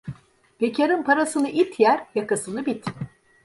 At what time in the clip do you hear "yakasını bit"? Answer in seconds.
2.15-2.85